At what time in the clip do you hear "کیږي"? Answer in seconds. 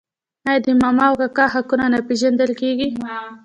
2.61-2.87